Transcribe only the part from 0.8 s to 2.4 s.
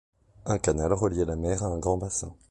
reliait la mer à un grand bassin.